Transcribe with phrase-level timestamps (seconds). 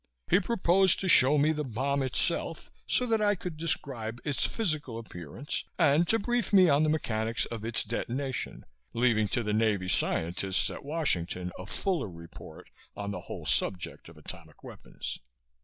[0.31, 4.97] He proposed to show me the bomb itself, so that I could describe its physical
[4.97, 9.87] appearance, and to brief me on the mechanics of its detonation, leaving to the Navy
[9.89, 12.67] scientists at Washington a fuller report
[12.97, 15.19] on the whole subject of atomic weapons.